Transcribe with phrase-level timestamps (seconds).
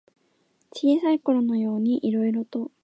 [0.73, 2.71] 小さいころのようにいろいろと。